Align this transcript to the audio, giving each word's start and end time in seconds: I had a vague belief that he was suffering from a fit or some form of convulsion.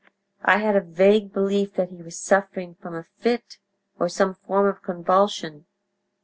I 0.43 0.57
had 0.57 0.75
a 0.75 0.81
vague 0.81 1.31
belief 1.31 1.75
that 1.75 1.91
he 1.91 2.01
was 2.01 2.17
suffering 2.19 2.73
from 2.73 2.95
a 2.95 3.03
fit 3.19 3.59
or 3.99 4.09
some 4.09 4.33
form 4.33 4.65
of 4.65 4.81
convulsion. 4.81 5.67